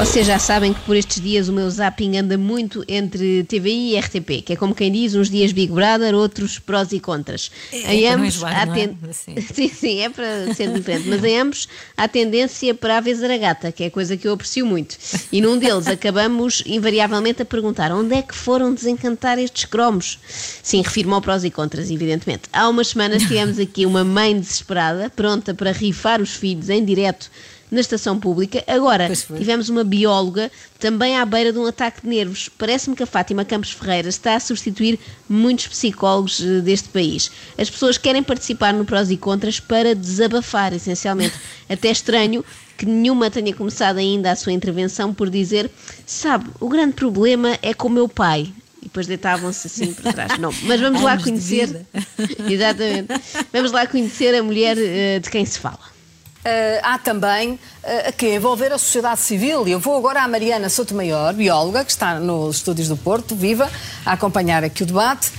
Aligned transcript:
Vocês 0.00 0.26
já 0.26 0.38
sabem 0.38 0.72
que 0.72 0.80
por 0.80 0.96
estes 0.96 1.20
dias 1.20 1.50
o 1.50 1.52
meu 1.52 1.68
zapping 1.68 2.16
anda 2.16 2.38
muito 2.38 2.82
entre 2.88 3.44
TVI 3.44 3.92
e 3.92 3.98
RTP, 3.98 4.42
que 4.42 4.54
é 4.54 4.56
como 4.56 4.74
quem 4.74 4.90
diz, 4.90 5.14
uns 5.14 5.28
dias 5.28 5.52
Big 5.52 5.70
Brother, 5.70 6.14
outros 6.14 6.58
prós 6.58 6.90
e 6.92 6.98
contras. 6.98 7.50
É, 7.70 7.94
em 7.94 8.00
para 8.00 8.16
não 8.16 8.24
ambos 8.24 8.36
enjoar, 8.36 8.70
há 8.70 8.78
é? 8.78 8.94
Assim. 9.10 9.36
Sim, 9.52 9.68
sim, 9.68 10.00
é 10.00 10.08
para 10.08 10.54
ser 10.54 10.72
diferente, 10.72 11.06
mas 11.06 11.22
em 11.22 11.38
ambos 11.38 11.68
há 11.94 12.08
tendência 12.08 12.74
para 12.74 12.96
a 12.96 13.00
vez 13.00 13.20
gata, 13.20 13.70
que 13.70 13.84
é 13.84 13.90
coisa 13.90 14.16
que 14.16 14.26
eu 14.26 14.32
aprecio 14.32 14.64
muito. 14.64 14.96
E 15.30 15.42
num 15.42 15.58
deles 15.58 15.86
acabamos 15.86 16.62
invariavelmente 16.64 17.42
a 17.42 17.44
perguntar 17.44 17.92
onde 17.92 18.14
é 18.14 18.22
que 18.22 18.34
foram 18.34 18.72
desencantar 18.72 19.38
estes 19.38 19.66
cromos? 19.66 20.18
Sim, 20.62 20.80
refiro-me 20.80 21.14
ao 21.14 21.20
prós 21.20 21.44
e 21.44 21.50
contras, 21.50 21.90
evidentemente. 21.90 22.44
Há 22.54 22.66
umas 22.70 22.88
semanas 22.88 23.22
tivemos 23.24 23.58
aqui 23.58 23.84
uma 23.84 24.02
mãe 24.02 24.40
desesperada, 24.40 25.10
pronta 25.10 25.52
para 25.52 25.72
rifar 25.72 26.22
os 26.22 26.34
filhos 26.34 26.70
em 26.70 26.82
direto 26.82 27.30
na 27.70 27.80
estação 27.80 28.18
pública. 28.18 28.64
Agora, 28.66 29.08
tivemos 29.14 29.68
uma 29.68 29.84
bióloga 29.84 30.50
também 30.78 31.16
à 31.16 31.24
beira 31.24 31.52
de 31.52 31.58
um 31.58 31.66
ataque 31.66 32.02
de 32.02 32.08
nervos. 32.08 32.48
Parece-me 32.58 32.96
que 32.96 33.02
a 33.02 33.06
Fátima 33.06 33.44
Campos 33.44 33.70
Ferreira 33.70 34.08
está 34.08 34.34
a 34.34 34.40
substituir 34.40 34.98
muitos 35.28 35.68
psicólogos 35.68 36.40
eh, 36.40 36.60
deste 36.60 36.88
país. 36.88 37.30
As 37.56 37.70
pessoas 37.70 37.96
querem 37.96 38.22
participar 38.22 38.72
no 38.72 38.84
prós 38.84 39.10
e 39.10 39.16
contras 39.16 39.60
para 39.60 39.94
desabafar, 39.94 40.72
essencialmente. 40.72 41.34
Até 41.68 41.90
estranho 41.90 42.44
que 42.76 42.86
nenhuma 42.86 43.30
tenha 43.30 43.54
começado 43.54 43.98
ainda 43.98 44.32
a 44.32 44.36
sua 44.36 44.52
intervenção 44.52 45.12
por 45.14 45.28
dizer: 45.30 45.70
Sabe, 46.06 46.50
o 46.58 46.68
grande 46.68 46.94
problema 46.94 47.58
é 47.62 47.74
com 47.74 47.88
o 47.88 47.90
meu 47.90 48.08
pai. 48.08 48.52
E 48.80 48.84
depois 48.84 49.06
deitavam-se 49.06 49.66
assim 49.66 49.92
para 49.92 50.12
trás. 50.12 50.38
Não, 50.38 50.50
mas 50.62 50.80
vamos 50.80 51.02
lá 51.04 51.12
Anos 51.12 51.24
de 51.24 51.30
conhecer. 51.30 51.86
Exatamente. 52.48 53.08
Vamos 53.52 53.70
lá 53.72 53.86
conhecer 53.86 54.34
a 54.34 54.42
mulher 54.42 54.78
eh, 54.78 55.18
de 55.18 55.28
quem 55.28 55.44
se 55.44 55.58
fala. 55.58 55.99
Eh, 56.42 56.80
há 56.82 56.96
também 56.96 57.52
uh, 57.52 58.12
que 58.16 58.34
envolver 58.34 58.72
a 58.72 58.78
sociedade 58.78 59.20
civil. 59.20 59.68
E 59.68 59.72
eu 59.72 59.80
vou 59.80 59.96
agora 59.96 60.22
à 60.22 60.28
Mariana 60.28 60.70
Sotomayor, 60.70 61.34
bióloga, 61.34 61.84
que 61.84 61.90
está 61.90 62.18
nos 62.18 62.56
estúdios 62.56 62.88
do 62.88 62.96
Porto, 62.96 63.34
viva, 63.34 63.70
a 64.06 64.12
acompanhar 64.12 64.64
aqui 64.64 64.82
o 64.82 64.86
debate. 64.86 65.30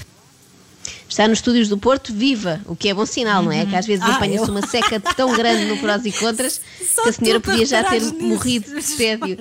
Está 1.12 1.28
nos 1.28 1.40
estúdios 1.40 1.68
do 1.68 1.78
Porto, 1.78 2.14
viva, 2.14 2.62
o 2.66 2.74
que 2.74 2.88
é 2.88 2.94
bom 2.94 3.06
sinal, 3.06 3.44
não 3.44 3.52
é? 3.52 3.66
Que 3.66 3.76
às 3.76 3.86
vezes 3.86 4.02
Ah, 4.06 4.16
apanha-se 4.16 4.46
eu- 4.48 4.52
uma 4.52 4.66
seca 4.66 4.98
tão 4.98 5.34
grande 5.36 5.66
no 5.66 5.76
prós 5.78 6.06
e 6.06 6.12
contras 6.14 6.62
Só 6.96 7.04
que 7.04 7.10
a 7.10 7.12
senhora 7.14 7.40
podia 7.42 7.66
já 7.66 7.84
ter 7.84 8.00
nisso, 8.02 8.16
morrido 8.22 8.74
de 8.80 8.96
tédio. 8.96 9.38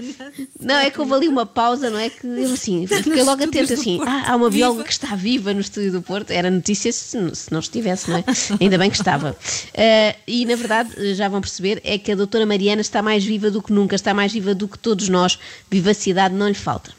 Não, 0.60 0.74
é 0.74 0.90
que 0.90 1.00
houve 1.00 1.12
ali 1.14 1.28
uma 1.28 1.46
pausa, 1.46 1.88
não 1.88 1.96
é? 1.98 2.10
Que 2.10 2.26
eu 2.26 2.52
assim, 2.52 2.88
fiquei 2.90 3.22
logo 3.22 3.44
atenta 3.44 3.74
assim, 3.74 3.98
Porto, 3.98 4.08
ah, 4.10 4.24
há 4.32 4.34
uma 4.36 4.50
bióloga 4.50 4.78
viva. 4.78 4.84
que 4.88 4.92
está 4.92 5.14
viva 5.14 5.54
no 5.54 5.60
estúdio 5.60 5.92
do 5.92 6.02
Porto. 6.02 6.32
Era 6.32 6.50
notícia 6.50 6.90
se, 6.92 7.16
não- 7.16 7.32
se 7.36 7.52
não 7.52 7.60
estivesse, 7.60 8.10
não 8.10 8.16
é? 8.18 8.24
Ainda 8.60 8.76
bem 8.76 8.90
que 8.90 8.96
estava. 8.96 9.36
Ah, 9.76 10.16
e 10.26 10.44
na 10.46 10.56
verdade, 10.56 11.14
já 11.14 11.28
vão 11.28 11.40
perceber, 11.40 11.80
é 11.84 11.96
que 11.98 12.10
a 12.10 12.16
doutora 12.16 12.44
Mariana 12.44 12.80
está 12.80 13.00
mais 13.00 13.24
viva 13.24 13.48
do 13.48 13.62
que 13.62 13.72
nunca, 13.72 13.94
está 13.94 14.12
mais 14.12 14.32
viva 14.32 14.56
do 14.56 14.66
que 14.66 14.76
todos 14.76 15.08
nós. 15.08 15.38
Vivacidade 15.70 16.34
não 16.34 16.48
lhe 16.48 16.54
falta. 16.54 16.92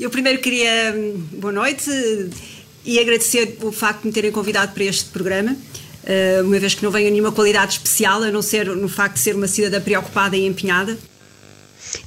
Eu 0.00 0.10
primeiro 0.10 0.40
queria, 0.40 0.92
hum, 0.96 1.24
boa 1.38 1.52
noite, 1.52 1.88
e 2.86 3.00
agradecer 3.00 3.58
o 3.62 3.72
facto 3.72 4.02
de 4.02 4.06
me 4.06 4.12
terem 4.12 4.30
convidado 4.30 4.72
para 4.72 4.84
este 4.84 5.10
programa, 5.10 5.56
eh, 6.04 6.40
uma 6.42 6.58
vez 6.60 6.72
que 6.72 6.84
não 6.84 6.90
venho 6.92 7.10
nenhuma 7.10 7.32
qualidade 7.32 7.72
especial, 7.72 8.22
a 8.22 8.30
não 8.30 8.40
ser 8.40 8.68
no 8.68 8.88
facto 8.88 9.14
de 9.14 9.20
ser 9.20 9.34
uma 9.34 9.48
cidadã 9.48 9.80
preocupada 9.80 10.36
e 10.36 10.46
empenhada. 10.46 10.96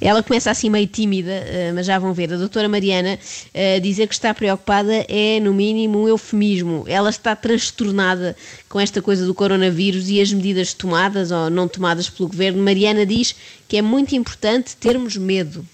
Ela 0.00 0.22
começa 0.22 0.50
assim 0.50 0.70
meio 0.70 0.86
tímida, 0.86 1.30
eh, 1.30 1.70
mas 1.74 1.84
já 1.84 1.98
vão 1.98 2.14
ver. 2.14 2.32
A 2.32 2.36
doutora 2.38 2.66
Mariana 2.66 3.18
eh, 3.52 3.78
dizer 3.80 4.06
que 4.06 4.14
está 4.14 4.32
preocupada 4.32 5.04
é, 5.06 5.38
no 5.40 5.52
mínimo, 5.52 6.02
um 6.02 6.08
eufemismo. 6.08 6.84
Ela 6.86 7.10
está 7.10 7.36
transtornada 7.36 8.34
com 8.66 8.80
esta 8.80 9.02
coisa 9.02 9.26
do 9.26 9.34
coronavírus 9.34 10.08
e 10.08 10.18
as 10.18 10.32
medidas 10.32 10.72
tomadas 10.72 11.30
ou 11.30 11.50
não 11.50 11.68
tomadas 11.68 12.08
pelo 12.08 12.28
governo. 12.28 12.62
Mariana 12.62 13.04
diz 13.04 13.34
que 13.68 13.76
é 13.76 13.82
muito 13.82 14.14
importante 14.14 14.76
termos 14.76 15.16
medo. 15.16 15.66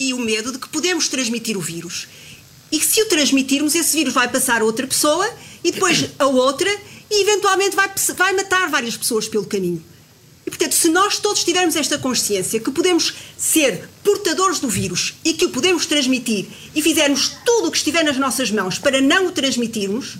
E 0.00 0.14
o 0.14 0.18
medo 0.18 0.52
de 0.52 0.58
que 0.58 0.68
podemos 0.68 1.08
transmitir 1.08 1.56
o 1.56 1.60
vírus. 1.60 2.08
E 2.74 2.78
que 2.80 2.86
se 2.86 3.00
o 3.00 3.06
transmitirmos, 3.06 3.72
esse 3.76 3.96
vírus 3.96 4.12
vai 4.12 4.26
passar 4.26 4.60
a 4.60 4.64
outra 4.64 4.84
pessoa 4.84 5.32
e 5.62 5.70
depois 5.70 6.10
a 6.18 6.26
outra 6.26 6.68
e 7.08 7.22
eventualmente 7.22 7.76
vai, 7.76 7.88
vai 8.16 8.32
matar 8.32 8.68
várias 8.68 8.96
pessoas 8.96 9.28
pelo 9.28 9.46
caminho. 9.46 9.80
E 10.44 10.50
portanto, 10.50 10.74
se 10.74 10.88
nós 10.88 11.20
todos 11.20 11.44
tivermos 11.44 11.76
esta 11.76 11.98
consciência 11.98 12.58
que 12.58 12.72
podemos 12.72 13.14
ser 13.38 13.88
portadores 14.02 14.58
do 14.58 14.68
vírus 14.68 15.14
e 15.24 15.34
que 15.34 15.44
o 15.44 15.50
podemos 15.50 15.86
transmitir 15.86 16.48
e 16.74 16.82
fizermos 16.82 17.36
tudo 17.46 17.68
o 17.68 17.70
que 17.70 17.76
estiver 17.76 18.02
nas 18.02 18.16
nossas 18.16 18.50
mãos 18.50 18.76
para 18.76 19.00
não 19.00 19.28
o 19.28 19.30
transmitirmos, 19.30 20.16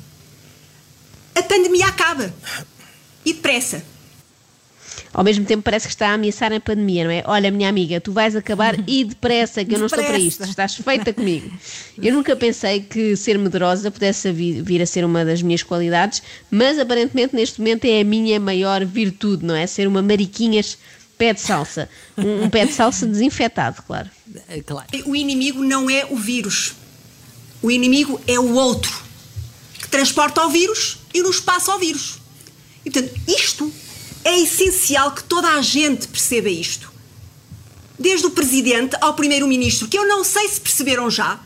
a 1.34 1.42
pandemia 1.42 1.88
acaba. 1.88 2.32
E 3.24 3.32
depressa. 3.32 3.84
Ao 5.14 5.22
mesmo 5.24 5.44
tempo 5.44 5.62
parece 5.62 5.86
que 5.86 5.94
está 5.94 6.08
a 6.08 6.14
ameaçar 6.14 6.52
a 6.52 6.58
pandemia, 6.60 7.04
não 7.04 7.10
é? 7.10 7.22
Olha, 7.26 7.50
minha 7.50 7.68
amiga, 7.68 8.00
tu 8.00 8.12
vais 8.12 8.34
acabar 8.34 8.74
e 8.86 9.04
depressa, 9.04 9.64
que 9.64 9.74
eu 9.74 9.78
não 9.78 9.86
estou 9.86 10.02
para 10.04 10.18
isto, 10.18 10.38
Depressa. 10.44 10.50
estás 10.50 10.74
feita 10.74 11.12
comigo. 11.12 11.50
Eu 12.02 12.12
nunca 12.12 12.34
pensei 12.34 12.80
que 12.80 13.16
ser 13.16 13.38
medrosa 13.38 13.90
pudesse 13.90 14.30
vi- 14.32 14.60
vir 14.60 14.82
a 14.82 14.86
ser 14.86 15.04
uma 15.04 15.24
das 15.24 15.40
minhas 15.40 15.62
qualidades, 15.62 16.22
mas 16.50 16.78
aparentemente 16.78 17.34
neste 17.34 17.60
momento 17.60 17.84
é 17.84 18.00
a 18.00 18.04
minha 18.04 18.38
maior 18.40 18.84
virtude, 18.84 19.44
não 19.46 19.54
é? 19.54 19.66
Ser 19.66 19.86
uma 19.86 20.02
mariquinhas 20.02 20.76
pé 21.16 21.32
de 21.32 21.40
salsa. 21.40 21.88
Um, 22.18 22.42
um 22.44 22.50
pé 22.50 22.66
de 22.66 22.72
salsa 22.72 23.06
desinfetado, 23.06 23.82
claro. 23.86 24.10
É, 24.48 24.60
Claro. 24.62 24.88
O 25.06 25.14
inimigo 25.14 25.62
não 25.62 25.88
é 25.88 26.04
o 26.10 26.16
vírus. 26.16 26.74
O 27.62 27.70
inimigo 27.70 28.20
é 28.26 28.38
o 28.38 28.52
outro, 28.54 28.92
que 29.80 29.88
transporta 29.88 30.44
o 30.44 30.50
vírus 30.50 30.98
e 31.14 31.22
nos 31.22 31.38
passa 31.40 31.72
ao 31.72 31.78
vírus. 31.78 32.18
E, 32.84 32.90
portanto, 32.90 33.14
isto 33.28 33.72
é 34.24 34.40
essencial 34.40 35.12
que 35.12 35.22
toda 35.24 35.48
a 35.48 35.62
gente 35.62 36.08
perceba 36.08 36.48
isto. 36.48 36.92
Desde 37.98 38.26
o 38.26 38.30
presidente 38.30 38.96
ao 39.00 39.14
primeiro-ministro, 39.14 39.86
que 39.86 39.96
eu 39.98 40.06
não 40.08 40.24
sei 40.24 40.48
se 40.48 40.60
perceberam 40.60 41.10
já, 41.10 41.38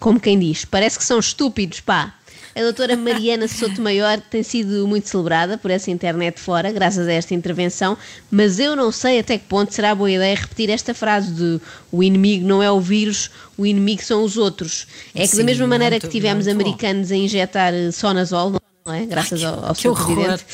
Como 0.00 0.20
quem 0.20 0.38
diz, 0.38 0.64
parece 0.64 0.98
que 0.98 1.04
são 1.04 1.18
estúpidos, 1.18 1.80
pá. 1.80 2.14
A 2.54 2.60
doutora 2.60 2.96
Mariana 2.96 3.46
Sotomayor 3.48 4.20
tem 4.30 4.42
sido 4.42 4.86
muito 4.88 5.08
celebrada 5.08 5.58
por 5.58 5.70
essa 5.70 5.90
internet 5.90 6.40
fora, 6.40 6.72
graças 6.72 7.06
a 7.06 7.12
esta 7.12 7.34
intervenção, 7.34 7.96
mas 8.30 8.58
eu 8.58 8.74
não 8.74 8.90
sei 8.90 9.18
até 9.18 9.36
que 9.36 9.44
ponto 9.46 9.74
será 9.74 9.94
boa 9.94 10.10
ideia 10.10 10.34
repetir 10.34 10.70
esta 10.70 10.94
frase 10.94 11.32
de 11.32 11.60
o 11.92 12.02
inimigo 12.02 12.46
não 12.46 12.62
é 12.62 12.70
o 12.70 12.80
vírus, 12.80 13.30
o 13.58 13.66
inimigo 13.66 14.02
são 14.02 14.22
os 14.24 14.36
outros. 14.38 14.86
É 15.14 15.22
que 15.26 15.32
da 15.32 15.36
Sim, 15.38 15.42
mesma 15.44 15.66
maneira 15.66 15.94
muito- 15.96 16.06
que 16.06 16.12
tivemos 16.12 16.46
muito 16.46 16.56
bom. 16.58 16.62
americanos 16.64 17.10
a 17.12 17.16
injetar 17.16 17.74
eh, 17.74 17.90
sonazol, 17.92 18.56
não 18.86 18.94
é? 18.94 19.04
Graças 19.04 19.42
ao, 19.42 19.66
ao 19.66 19.74
que 19.74 19.88
horror. 19.88 20.14
presidente, 20.14 20.44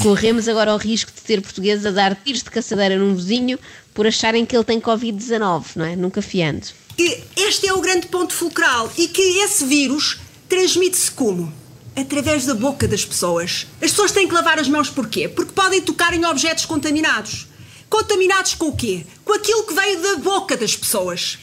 corremos 0.00 0.48
agora 0.48 0.72
o 0.72 0.76
risco 0.76 1.10
de 1.12 1.20
ter 1.20 1.42
portugueses 1.42 1.84
a 1.84 1.90
dar 1.90 2.14
tiros 2.14 2.42
de 2.42 2.50
caçadeira 2.50 2.96
num 2.96 3.14
vizinho 3.14 3.58
por 3.92 4.06
acharem 4.06 4.46
que 4.46 4.56
ele 4.56 4.64
tem 4.64 4.80
Covid-19, 4.80 5.64
não 5.76 5.84
é? 5.84 5.96
Nunca 5.96 6.22
fiando. 6.22 6.68
que 6.96 7.22
este 7.36 7.66
é 7.66 7.74
o 7.74 7.80
grande 7.80 8.06
ponto 8.06 8.32
fulcral 8.32 8.90
e 8.96 9.08
que 9.08 9.20
esse 9.40 9.64
vírus 9.64 10.18
transmite-se 10.48 11.10
como? 11.10 11.52
Através 11.96 12.46
da 12.46 12.54
boca 12.54 12.86
das 12.88 13.04
pessoas. 13.04 13.66
As 13.82 13.90
pessoas 13.90 14.12
têm 14.12 14.26
que 14.26 14.32
lavar 14.32 14.58
as 14.58 14.68
mãos 14.68 14.88
porquê? 14.88 15.28
Porque 15.28 15.52
podem 15.52 15.82
tocar 15.82 16.14
em 16.14 16.24
objetos 16.24 16.64
contaminados. 16.64 17.48
Contaminados 17.90 18.54
com 18.54 18.68
o 18.68 18.76
quê? 18.76 19.04
Com 19.24 19.34
aquilo 19.34 19.64
que 19.64 19.74
veio 19.74 20.00
da 20.00 20.16
boca 20.16 20.56
das 20.56 20.74
pessoas. 20.74 21.38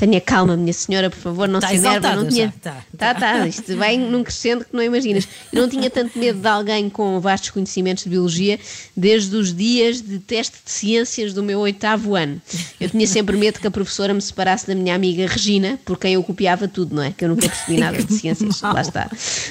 Tenha 0.00 0.18
calma, 0.18 0.56
minha 0.56 0.72
senhora, 0.72 1.10
por 1.10 1.18
favor, 1.18 1.46
não 1.46 1.58
Está 1.58 1.68
se 1.68 1.74
exaltada 1.74 2.22
Não 2.22 2.26
tinha... 2.26 2.46
já, 2.46 2.72
tá, 2.72 2.84
tá, 2.96 3.14
tá, 3.14 3.46
isto 3.46 3.76
vai 3.76 3.98
num 3.98 4.24
crescendo 4.24 4.64
que 4.64 4.74
não 4.74 4.82
imaginas. 4.82 5.28
Eu 5.52 5.60
não 5.60 5.68
tinha 5.68 5.90
tanto 5.90 6.18
medo 6.18 6.40
de 6.40 6.48
alguém 6.48 6.88
com 6.88 7.20
vastos 7.20 7.50
conhecimentos 7.50 8.04
de 8.04 8.08
biologia 8.08 8.58
desde 8.96 9.36
os 9.36 9.54
dias 9.54 10.00
de 10.00 10.18
teste 10.18 10.56
de 10.64 10.70
ciências 10.70 11.34
do 11.34 11.42
meu 11.42 11.58
oitavo 11.58 12.16
ano. 12.16 12.40
Eu 12.80 12.88
tinha 12.88 13.06
sempre 13.06 13.36
medo 13.36 13.60
que 13.60 13.66
a 13.66 13.70
professora 13.70 14.14
me 14.14 14.22
separasse 14.22 14.66
da 14.66 14.74
minha 14.74 14.94
amiga 14.94 15.26
Regina, 15.26 15.78
por 15.84 15.98
quem 15.98 16.14
eu 16.14 16.22
copiava 16.22 16.66
tudo, 16.66 16.96
não 16.96 17.02
é? 17.02 17.12
Que 17.12 17.26
eu 17.26 17.28
nunca 17.28 17.46
percebi 17.46 17.78
nada 17.78 18.02
de 18.02 18.14
ciências. 18.14 18.58
Lá 18.64 18.80
está. 18.80 19.10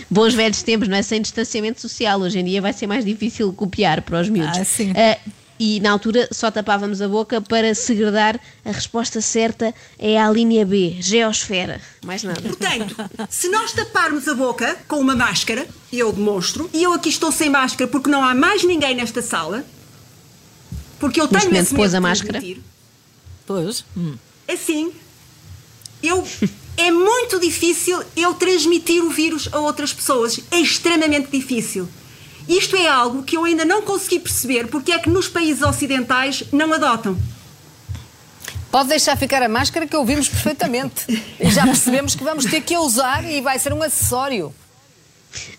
Bons 0.10 0.34
velhos 0.34 0.64
tempos, 0.64 0.88
não 0.88 0.98
é? 0.98 1.04
Sem 1.04 1.22
distanciamento 1.22 1.80
social. 1.80 2.20
Hoje 2.22 2.40
em 2.40 2.44
dia 2.46 2.60
vai 2.60 2.74
ser 2.74 2.88
mais 2.88 3.06
difícil 3.06 3.54
copiar 3.54 4.02
para 4.02 4.20
os 4.20 4.28
miúdos. 4.28 4.58
Ah, 4.58 4.66
sim. 4.66 4.94
Ah, 4.96 5.16
e 5.60 5.80
na 5.82 5.92
altura 5.92 6.30
só 6.32 6.50
tapávamos 6.50 7.02
a 7.02 7.08
boca 7.08 7.42
para 7.42 7.76
segredar 7.76 8.40
a 8.64 8.72
resposta 8.72 9.20
certa 9.20 9.74
é 9.98 10.20
a 10.20 10.30
linha 10.32 10.66
B, 10.66 10.96
geosfera. 11.00 11.82
Mais 12.06 12.24
nada. 12.24 12.42
Portanto, 12.42 12.96
se 13.30 13.50
nós 13.50 13.74
taparmos 13.74 14.28
a 14.28 14.34
boca 14.34 14.78
com 14.88 14.98
uma 15.00 15.16
máscara, 15.16 15.68
e 15.92 16.00
eu 16.00 16.14
demonstro, 16.14 16.70
e 16.74 16.82
eu 16.84 16.94
aqui 16.94 17.10
estou 17.10 17.32
sem 17.32 17.50
máscara 17.50 17.90
porque 17.90 18.10
não 18.10 18.24
há 18.24 18.34
mais 18.34 18.64
ninguém 18.64 18.96
nesta 18.96 19.22
sala, 19.22 19.66
porque 21.00 21.20
eu 21.20 21.28
Neste 21.30 21.50
tenho 21.50 21.62
esse 21.62 21.76
pôs 21.76 21.94
medo 21.94 21.96
a 21.96 22.00
de 22.00 22.04
máscara? 22.04 22.32
transmitir. 22.40 22.64
Pois. 23.46 23.84
Hum. 23.98 24.16
assim, 24.48 24.92
eu 26.04 26.26
é 26.78 26.92
muito 26.92 27.40
difícil 27.40 28.02
eu 28.16 28.34
transmitir 28.36 29.04
o 29.04 29.10
vírus 29.10 29.50
a 29.52 29.60
outras 29.60 29.94
pessoas. 29.94 30.40
É 30.50 30.60
extremamente 30.60 31.30
difícil. 31.30 31.90
Isto 32.50 32.76
é 32.76 32.88
algo 32.88 33.22
que 33.22 33.38
eu 33.38 33.44
ainda 33.44 33.64
não 33.64 33.84
consegui 33.84 34.20
perceber 34.20 34.68
porque 34.68 34.92
é 34.92 34.98
que 34.98 35.08
nos 35.08 35.28
países 35.28 35.62
ocidentais 35.62 36.44
não 36.52 36.74
adotam. 36.74 37.16
Pode 38.72 38.90
deixar 38.90 39.16
ficar 39.16 39.44
a 39.44 39.48
máscara 39.48 39.86
que 39.86 39.96
ouvimos 39.96 40.28
perfeitamente. 40.28 41.06
E 41.40 41.52
já 41.52 41.64
percebemos 41.64 42.16
que 42.16 42.24
vamos 42.24 42.46
ter 42.46 42.62
que 42.62 42.74
a 42.74 42.82
usar 42.82 43.24
e 43.24 43.40
vai 43.40 43.60
ser 43.60 43.72
um 43.72 43.84
acessório. 43.84 44.52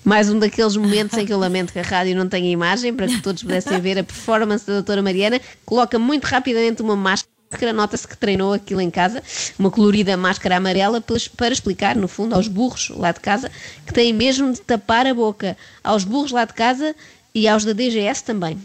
Mais 0.04 0.28
um 0.28 0.38
daqueles 0.38 0.76
momentos 0.76 1.16
em 1.16 1.24
que 1.24 1.32
eu 1.32 1.38
lamento 1.38 1.72
que 1.72 1.78
a 1.78 1.82
rádio 1.82 2.16
não 2.16 2.28
tenha 2.28 2.50
imagem 2.50 2.92
para 2.92 3.06
que 3.06 3.20
todos 3.20 3.42
pudessem 3.42 3.80
ver 3.80 3.96
a 3.96 4.02
performance 4.02 4.66
da 4.66 4.72
doutora 4.74 5.00
Mariana. 5.00 5.40
Coloca 5.64 5.96
muito 5.96 6.24
rapidamente 6.24 6.82
uma 6.82 6.96
máscara, 6.96 7.30
nota-se 7.74 8.06
que 8.06 8.16
treinou 8.16 8.52
aquilo 8.52 8.80
em 8.80 8.90
casa, 8.90 9.22
uma 9.58 9.72
colorida 9.72 10.16
máscara 10.16 10.56
amarela 10.56 11.02
para 11.36 11.52
explicar, 11.52 11.96
no 11.96 12.06
fundo, 12.06 12.34
aos 12.34 12.46
burros 12.46 12.90
lá 12.90 13.10
de 13.10 13.18
casa 13.18 13.50
que 13.84 13.92
têm 13.92 14.12
mesmo 14.12 14.52
de 14.52 14.60
tapar 14.60 15.04
a 15.04 15.12
boca. 15.12 15.56
Aos 15.82 16.04
burros 16.04 16.30
lá 16.30 16.44
de 16.44 16.54
casa 16.54 16.94
e 17.34 17.48
aos 17.48 17.64
da 17.64 17.72
DGS 17.72 18.22
também. 18.22 18.56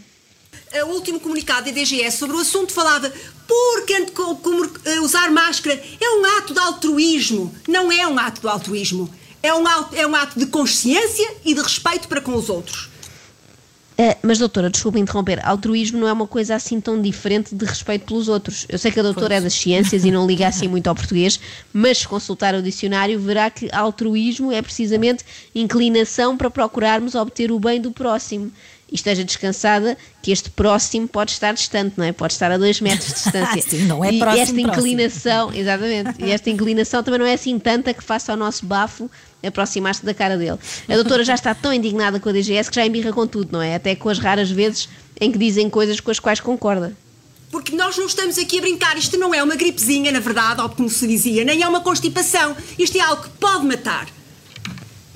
O 0.84 0.90
último 0.90 1.18
comunicado 1.18 1.66
da 1.66 1.72
DGS 1.72 2.16
sobre 2.16 2.36
o 2.36 2.40
assunto 2.40 2.72
falava 2.72 3.12
porque 3.48 4.06
eh, 4.84 5.00
usar 5.00 5.30
máscara 5.32 5.82
é 6.00 6.10
um 6.20 6.38
ato 6.38 6.54
de 6.54 6.60
altruísmo. 6.60 7.52
Não 7.66 7.90
é 7.90 8.06
um 8.06 8.16
ato 8.18 8.40
de 8.40 8.48
altruísmo. 8.48 9.12
É 9.42 9.52
um, 9.52 9.64
é 9.94 10.06
um 10.06 10.14
ato 10.14 10.38
de 10.38 10.46
consciência 10.46 11.28
e 11.44 11.54
de 11.54 11.60
respeito 11.60 12.06
para 12.06 12.20
com 12.20 12.34
os 12.34 12.48
outros. 12.48 12.88
Uh, 13.98 14.14
mas, 14.22 14.38
doutora, 14.38 14.68
desculpe 14.68 15.00
interromper, 15.00 15.40
altruísmo 15.42 15.98
não 15.98 16.06
é 16.06 16.12
uma 16.12 16.26
coisa 16.26 16.54
assim 16.54 16.78
tão 16.80 17.00
diferente 17.00 17.54
de 17.54 17.64
respeito 17.64 18.04
pelos 18.04 18.28
outros. 18.28 18.66
Eu 18.68 18.78
sei 18.78 18.92
que 18.92 19.00
a 19.00 19.02
doutora 19.02 19.28
pois. 19.28 19.40
é 19.40 19.40
das 19.40 19.54
ciências 19.54 20.04
e 20.04 20.10
não 20.10 20.26
liga 20.26 20.46
assim 20.46 20.68
muito 20.68 20.86
ao 20.86 20.94
português, 20.94 21.40
mas 21.72 21.98
se 21.98 22.08
consultar 22.08 22.54
o 22.54 22.62
dicionário 22.62 23.18
verá 23.18 23.48
que 23.48 23.70
altruísmo 23.72 24.52
é 24.52 24.60
precisamente 24.60 25.24
inclinação 25.54 26.36
para 26.36 26.50
procurarmos 26.50 27.14
obter 27.14 27.50
o 27.50 27.58
bem 27.58 27.80
do 27.80 27.90
próximo 27.90 28.52
e 28.90 28.94
esteja 28.94 29.24
descansada 29.24 29.96
que 30.22 30.30
este 30.30 30.50
próximo 30.50 31.08
pode 31.08 31.32
estar 31.32 31.52
distante, 31.52 31.94
não 31.96 32.04
é? 32.04 32.12
Pode 32.12 32.32
estar 32.32 32.50
a 32.50 32.56
dois 32.58 32.80
metros 32.80 33.08
de 33.08 33.14
distância. 33.22 33.62
Sim, 33.62 33.86
não 33.86 34.04
é 34.04 34.12
e 34.12 34.18
próximo, 34.18 34.42
esta 34.42 34.60
inclinação, 34.60 35.46
próximo. 35.46 35.60
exatamente, 35.60 36.24
e 36.24 36.30
esta 36.30 36.50
inclinação 36.50 37.02
também 37.02 37.18
não 37.18 37.26
é 37.26 37.34
assim 37.34 37.58
tanta 37.58 37.92
que 37.92 38.02
faça 38.02 38.32
ao 38.32 38.38
nosso 38.38 38.64
bafo 38.64 39.10
aproximar-se 39.44 40.04
da 40.04 40.12
cara 40.14 40.36
dele. 40.36 40.58
A 40.88 40.94
doutora 40.94 41.24
já 41.24 41.34
está 41.34 41.54
tão 41.54 41.72
indignada 41.72 42.18
com 42.18 42.28
a 42.28 42.32
DGS 42.32 42.68
que 42.68 42.76
já 42.76 42.86
embirra 42.86 43.12
com 43.12 43.26
tudo, 43.26 43.52
não 43.52 43.62
é? 43.62 43.74
Até 43.76 43.94
com 43.94 44.08
as 44.08 44.18
raras 44.18 44.50
vezes 44.50 44.88
em 45.20 45.30
que 45.30 45.38
dizem 45.38 45.70
coisas 45.70 46.00
com 46.00 46.10
as 46.10 46.18
quais 46.18 46.40
concorda. 46.40 46.96
Porque 47.50 47.76
nós 47.76 47.96
não 47.96 48.06
estamos 48.06 48.38
aqui 48.38 48.58
a 48.58 48.60
brincar, 48.60 48.98
isto 48.98 49.16
não 49.16 49.32
é 49.32 49.42
uma 49.42 49.54
gripezinha, 49.54 50.10
na 50.10 50.20
verdade, 50.20 50.60
ou 50.60 50.68
como 50.68 50.88
se 50.90 51.06
dizia, 51.06 51.44
nem 51.44 51.62
é 51.62 51.68
uma 51.68 51.80
constipação. 51.80 52.56
Isto 52.78 52.98
é 52.98 53.00
algo 53.00 53.22
que 53.22 53.30
pode 53.30 53.64
matar. 53.64 54.08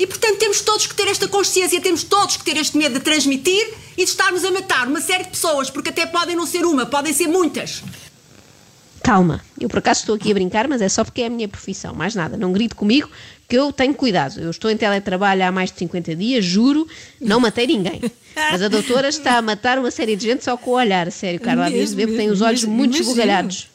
E 0.00 0.06
portanto 0.06 0.38
temos 0.38 0.62
todos 0.62 0.86
que 0.86 0.94
ter 0.94 1.08
esta 1.08 1.28
consciência, 1.28 1.78
temos 1.78 2.02
todos 2.02 2.38
que 2.38 2.42
ter 2.42 2.56
este 2.56 2.74
medo 2.78 2.94
de 2.94 3.00
transmitir 3.00 3.68
e 3.98 4.02
de 4.02 4.10
estarmos 4.10 4.42
a 4.46 4.50
matar 4.50 4.88
uma 4.88 4.98
série 4.98 5.24
de 5.24 5.28
pessoas, 5.28 5.68
porque 5.68 5.90
até 5.90 6.06
podem 6.06 6.34
não 6.34 6.46
ser 6.46 6.64
uma, 6.64 6.86
podem 6.86 7.12
ser 7.12 7.26
muitas. 7.26 7.82
Calma, 9.04 9.42
eu 9.60 9.68
por 9.68 9.80
acaso 9.80 10.00
estou 10.00 10.14
aqui 10.14 10.30
a 10.30 10.34
brincar, 10.34 10.66
mas 10.66 10.80
é 10.80 10.88
só 10.88 11.04
porque 11.04 11.20
é 11.20 11.26
a 11.26 11.30
minha 11.30 11.46
profissão, 11.46 11.92
mais 11.92 12.14
nada. 12.14 12.38
Não 12.38 12.50
grite 12.50 12.74
comigo, 12.74 13.10
que 13.46 13.58
eu 13.58 13.70
tenho 13.74 13.92
cuidado. 13.92 14.40
Eu 14.40 14.48
estou 14.48 14.70
em 14.70 14.76
teletrabalho 14.78 15.44
há 15.44 15.52
mais 15.52 15.70
de 15.70 15.76
50 15.76 16.16
dias, 16.16 16.46
juro, 16.46 16.88
não 17.20 17.38
matei 17.38 17.66
ninguém. 17.66 18.00
Mas 18.34 18.62
a 18.62 18.68
doutora 18.68 19.10
está 19.10 19.36
a 19.36 19.42
matar 19.42 19.78
uma 19.78 19.90
série 19.90 20.16
de 20.16 20.24
gente 20.24 20.42
só 20.42 20.56
com 20.56 20.70
o 20.70 20.74
olhar, 20.76 21.12
sério, 21.12 21.38
Carla. 21.38 21.68
Mesmo, 21.68 21.98
mesmo, 21.98 22.16
tem 22.16 22.30
os 22.30 22.40
olhos 22.40 22.62
mesmo, 22.64 22.74
muito 22.74 22.96
esbugalhados 22.96 23.69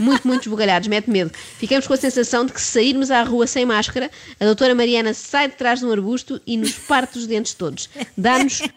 muito, 0.00 0.26
muito 0.26 0.42
esbugalhados, 0.42 0.88
mete 0.88 1.08
medo. 1.10 1.30
Ficamos 1.58 1.86
com 1.86 1.94
a 1.94 1.96
sensação 1.96 2.44
de 2.44 2.52
que 2.52 2.60
se 2.60 2.72
sairmos 2.72 3.10
à 3.10 3.22
rua 3.22 3.46
sem 3.46 3.64
máscara, 3.64 4.10
a 4.38 4.44
doutora 4.44 4.74
Mariana 4.74 5.14
sai 5.14 5.48
de 5.48 5.56
trás 5.56 5.80
de 5.80 5.86
um 5.86 5.92
arbusto 5.92 6.40
e 6.46 6.56
nos 6.56 6.72
parte 6.72 7.18
os 7.18 7.26
dentes 7.26 7.54
todos. 7.54 7.88
Dá-nos 8.16 8.60
uh, 8.60 8.68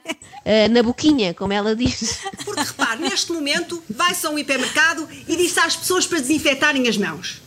na 0.72 0.84
boquinha, 0.84 1.34
como 1.34 1.54
ela 1.54 1.76
diz. 1.76 2.20
Porque 2.46 2.62
repare, 2.62 3.02
neste 3.02 3.32
momento 3.32 3.82
vai-se 3.90 4.26
a 4.26 4.30
um 4.30 4.38
hipermercado 4.38 5.08
e 5.28 5.36
diz 5.36 5.58
às 5.58 5.76
pessoas 5.76 6.06
para 6.06 6.20
desinfetarem 6.20 6.88
as 6.88 6.98
mãos. 6.98 7.42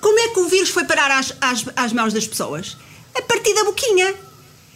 Como 0.00 0.18
é 0.18 0.28
que 0.28 0.40
o 0.40 0.48
vírus 0.48 0.68
foi 0.68 0.84
parar 0.84 1.10
às, 1.10 1.34
às, 1.40 1.64
às 1.76 1.92
mãos 1.92 2.12
das 2.12 2.26
pessoas? 2.26 2.76
A 3.14 3.22
partir 3.22 3.54
da 3.54 3.64
boquinha. 3.64 4.14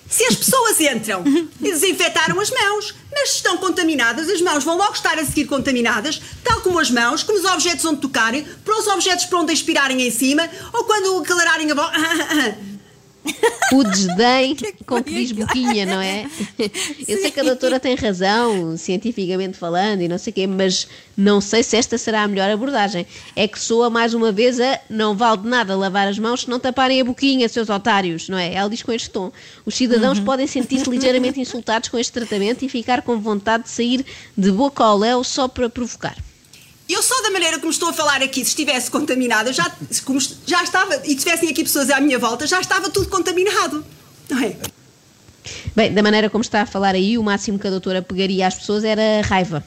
Se 0.08 0.24
as 0.24 0.36
pessoas 0.36 0.80
entram 0.80 1.22
e 1.60 1.70
desinfetaram 1.70 2.40
as 2.40 2.50
mãos, 2.50 2.94
mas 3.12 3.34
estão 3.34 3.58
contaminadas, 3.58 4.28
as 4.28 4.40
mãos 4.40 4.64
vão 4.64 4.76
logo 4.76 4.92
estar 4.92 5.18
a 5.18 5.24
seguir 5.24 5.46
contaminadas, 5.46 6.20
tal 6.42 6.60
como 6.62 6.78
as 6.78 6.90
mãos, 6.90 7.22
como 7.22 7.38
os 7.38 7.44
objetos 7.44 7.84
onde 7.84 8.00
tocarem, 8.00 8.46
para 8.64 8.78
os 8.78 8.86
objetos 8.86 9.26
para 9.26 9.38
onde 9.38 9.52
expirarem 9.52 10.00
em 10.00 10.10
cima, 10.10 10.48
ou 10.72 10.84
quando 10.84 11.18
aclararem 11.18 11.70
a 11.70 11.74
voz. 11.74 11.92
o 13.72 13.84
desdém 13.84 14.56
com 14.86 15.02
que 15.02 15.12
diz 15.12 15.32
boquinha, 15.32 15.86
não 15.86 16.00
é? 16.00 16.26
Eu 17.06 17.18
sei 17.18 17.30
que 17.30 17.40
a 17.40 17.42
doutora 17.42 17.78
tem 17.78 17.94
razão, 17.94 18.76
cientificamente 18.76 19.56
falando, 19.56 20.02
e 20.02 20.08
não 20.08 20.18
sei 20.18 20.30
o 20.30 20.34
quê, 20.34 20.46
mas 20.46 20.88
não 21.16 21.40
sei 21.40 21.62
se 21.62 21.76
esta 21.76 21.98
será 21.98 22.22
a 22.22 22.28
melhor 22.28 22.50
abordagem. 22.50 23.06
É 23.36 23.46
que 23.46 23.58
soa 23.58 23.90
mais 23.90 24.14
uma 24.14 24.32
vez 24.32 24.58
a 24.60 24.80
não 24.88 25.14
vale 25.16 25.42
de 25.42 25.48
nada 25.48 25.76
lavar 25.76 26.08
as 26.08 26.18
mãos 26.18 26.42
se 26.42 26.50
não 26.50 26.58
taparem 26.58 27.00
a 27.00 27.04
boquinha, 27.04 27.48
seus 27.48 27.68
otários, 27.68 28.28
não 28.28 28.38
é? 28.38 28.54
Ela 28.54 28.70
diz 28.70 28.82
com 28.82 28.92
este 28.92 29.10
tom. 29.10 29.30
Os 29.64 29.74
cidadãos 29.74 30.18
uhum. 30.18 30.24
podem 30.24 30.46
sentir-se 30.46 30.88
ligeiramente 30.88 31.40
insultados 31.40 31.88
com 31.88 31.98
este 31.98 32.12
tratamento 32.12 32.64
e 32.64 32.68
ficar 32.68 33.02
com 33.02 33.18
vontade 33.18 33.64
de 33.64 33.70
sair 33.70 34.04
de 34.36 34.50
boca 34.50 34.84
ao 34.84 34.98
léu 34.98 35.22
só 35.24 35.48
para 35.48 35.68
provocar. 35.68 36.16
Eu 36.88 37.02
só 37.02 37.20
da 37.22 37.30
maneira 37.30 37.58
como 37.58 37.70
estou 37.70 37.90
a 37.90 37.92
falar 37.92 38.22
aqui, 38.22 38.42
se 38.42 38.50
estivesse 38.50 38.90
contaminada, 38.90 39.52
já, 39.52 39.70
como, 40.04 40.18
já 40.46 40.62
estava, 40.62 41.02
e 41.04 41.14
tivessem 41.14 41.50
aqui 41.50 41.62
pessoas 41.62 41.90
à 41.90 42.00
minha 42.00 42.18
volta, 42.18 42.46
já 42.46 42.60
estava 42.60 42.88
tudo 42.88 43.08
contaminado. 43.08 43.84
Não 44.30 44.42
é? 44.42 44.56
Bem, 45.76 45.92
da 45.92 46.02
maneira 46.02 46.30
como 46.30 46.42
está 46.42 46.62
a 46.62 46.66
falar 46.66 46.94
aí, 46.94 47.18
o 47.18 47.22
máximo 47.22 47.58
que 47.58 47.66
a 47.66 47.70
doutora 47.70 48.02
pegaria 48.02 48.46
às 48.46 48.54
pessoas 48.54 48.84
era 48.84 49.20
raiva. 49.22 49.64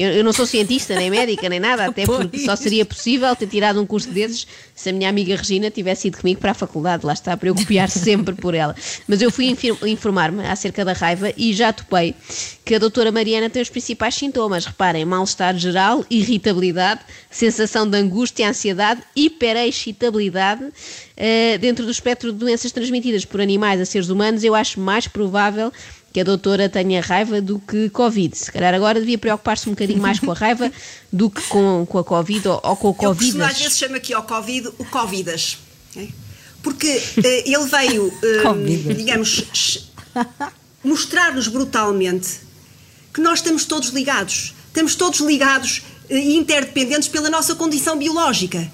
Eu, 0.00 0.12
eu 0.12 0.24
não 0.24 0.32
sou 0.32 0.46
cientista, 0.46 0.94
nem 0.94 1.10
médica, 1.10 1.46
nem 1.46 1.60
nada, 1.60 1.84
até 1.84 2.04
porque 2.06 2.38
só 2.38 2.56
seria 2.56 2.86
possível 2.86 3.36
ter 3.36 3.46
tirado 3.46 3.80
um 3.80 3.84
curso 3.84 4.08
desses 4.10 4.46
se 4.74 4.88
a 4.88 4.92
minha 4.94 5.10
amiga 5.10 5.36
Regina 5.36 5.70
tivesse 5.70 6.08
ido 6.08 6.16
comigo 6.16 6.40
para 6.40 6.52
a 6.52 6.54
faculdade, 6.54 7.04
lá 7.04 7.12
está, 7.12 7.36
para 7.36 7.50
eu 7.50 7.54
copiar 7.54 7.88
sempre 7.90 8.34
por 8.34 8.54
ela. 8.54 8.74
Mas 9.06 9.20
eu 9.20 9.30
fui 9.30 9.54
informar-me 9.86 10.46
acerca 10.46 10.84
da 10.86 10.94
raiva 10.94 11.30
e 11.36 11.52
já 11.52 11.70
topei 11.70 12.14
que 12.64 12.74
a 12.74 12.78
doutora 12.78 13.12
Mariana 13.12 13.50
tem 13.50 13.60
os 13.60 13.68
principais 13.68 14.14
sintomas. 14.14 14.64
Reparem, 14.64 15.04
mal-estar 15.04 15.54
geral, 15.58 16.02
irritabilidade, 16.08 17.00
sensação 17.30 17.86
de 17.86 17.98
angústia, 17.98 18.48
ansiedade, 18.48 19.02
hiperexcitabilidade. 19.14 20.64
Uh, 20.64 21.58
dentro 21.58 21.84
do 21.84 21.90
espectro 21.90 22.32
de 22.32 22.38
doenças 22.38 22.72
transmitidas 22.72 23.26
por 23.26 23.42
animais 23.42 23.78
a 23.78 23.84
seres 23.84 24.08
humanos, 24.08 24.42
eu 24.42 24.54
acho 24.54 24.80
mais 24.80 25.06
provável 25.06 25.70
que 26.12 26.20
a 26.20 26.24
doutora 26.24 26.68
tenha 26.68 27.00
raiva 27.00 27.40
do 27.40 27.58
que 27.60 27.88
Covid. 27.90 28.36
Se 28.36 28.50
calhar 28.50 28.74
agora 28.74 28.98
devia 28.98 29.18
preocupar-se 29.18 29.68
um 29.68 29.72
bocadinho 29.72 30.00
mais 30.00 30.18
com 30.18 30.30
a 30.30 30.34
raiva 30.34 30.70
do 31.12 31.30
que 31.30 31.42
com, 31.42 31.86
com 31.88 31.98
a 31.98 32.04
Covid 32.04 32.48
ou, 32.48 32.60
ou 32.62 32.76
com 32.76 32.88
o 32.88 32.94
Covid. 32.94 33.38
Eu 33.38 33.44
às 33.44 33.58
vezes 33.58 33.78
chama 33.78 33.96
aqui 33.96 34.12
ao 34.12 34.24
Covid 34.24 34.68
o 34.78 34.84
Covidas. 34.86 35.58
Porque 36.62 36.88
uh, 36.88 37.22
ele 37.24 37.64
veio, 37.64 38.06
uh, 38.12 38.94
digamos, 38.94 39.90
mostrar-nos 40.84 41.48
brutalmente 41.48 42.40
que 43.14 43.20
nós 43.20 43.38
estamos 43.38 43.64
todos 43.64 43.90
ligados. 43.90 44.54
Estamos 44.66 44.94
todos 44.94 45.20
ligados 45.20 45.82
e 46.08 46.14
uh, 46.14 46.40
interdependentes 46.40 47.08
pela 47.08 47.30
nossa 47.30 47.54
condição 47.54 47.96
biológica. 47.96 48.70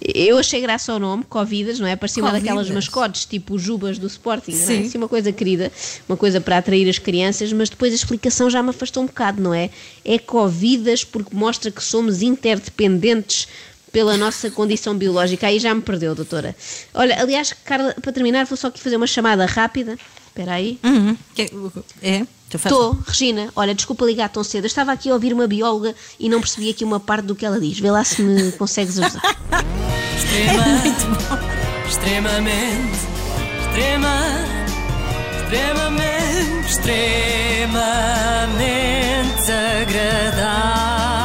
Eu 0.00 0.38
achei 0.38 0.60
graça 0.60 0.92
ao 0.92 0.98
nome, 0.98 1.24
Covidas, 1.24 1.78
não 1.78 1.86
é? 1.86 1.96
Parecia 1.96 2.22
uma 2.22 2.32
daquelas 2.32 2.70
mascotes, 2.70 3.24
tipo 3.24 3.58
Jubas 3.58 3.98
do 3.98 4.06
Sporting, 4.06 4.52
Sim. 4.52 4.64
não 4.64 4.72
é? 4.72 4.86
Assim, 4.86 4.98
uma 4.98 5.08
coisa 5.08 5.32
querida, 5.32 5.72
uma 6.08 6.16
coisa 6.16 6.40
para 6.40 6.58
atrair 6.58 6.88
as 6.88 6.98
crianças, 6.98 7.52
mas 7.52 7.68
depois 7.68 7.92
a 7.92 7.96
explicação 7.96 8.48
já 8.48 8.62
me 8.62 8.70
afastou 8.70 9.02
um 9.02 9.06
bocado, 9.06 9.42
não 9.42 9.52
é? 9.52 9.70
É 10.04 10.18
Covidas 10.18 11.04
porque 11.04 11.34
mostra 11.34 11.70
que 11.70 11.82
somos 11.82 12.22
interdependentes 12.22 13.48
pela 13.92 14.16
nossa 14.16 14.50
condição 14.50 14.94
biológica. 14.94 15.46
Aí 15.46 15.58
já 15.58 15.74
me 15.74 15.80
perdeu, 15.80 16.14
doutora. 16.14 16.54
Olha, 16.92 17.18
aliás, 17.20 17.54
Carla, 17.64 17.94
para 17.94 18.12
terminar, 18.12 18.44
vou 18.44 18.56
só 18.56 18.68
aqui 18.68 18.78
fazer 18.78 18.96
uma 18.96 19.06
chamada 19.06 19.46
rápida. 19.46 19.98
Espera 20.28 20.52
aí. 20.52 20.78
Uhum. 20.84 21.16
É? 22.02 22.26
Estou, 22.54 22.96
Regina. 23.06 23.50
Olha, 23.56 23.74
desculpa 23.74 24.04
ligar 24.04 24.28
tão 24.28 24.44
cedo. 24.44 24.64
Eu 24.64 24.68
estava 24.68 24.92
aqui 24.92 25.10
a 25.10 25.14
ouvir 25.14 25.32
uma 25.32 25.46
bióloga 25.46 25.94
e 26.18 26.28
não 26.28 26.40
percebi 26.40 26.70
aqui 26.70 26.84
uma 26.84 27.00
parte 27.00 27.24
do 27.24 27.34
que 27.34 27.44
ela 27.44 27.58
diz. 27.60 27.78
Vê 27.78 27.90
lá 27.90 28.04
se 28.04 28.22
me 28.22 28.52
consegues 28.58 28.98
ajudar. 28.98 29.36
Extrema, 30.16 30.62
é 30.62 30.78
muito 30.78 31.06
bom. 31.06 31.38
Extremamente, 31.88 32.98
extrema, 33.68 34.16
extremamente, 35.42 36.70
extremamente 36.70 37.66
agradável. 39.52 41.15